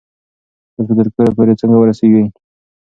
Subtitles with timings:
[0.75, 2.23] اوس به تر کوره پورې څنګه ورسیږي؟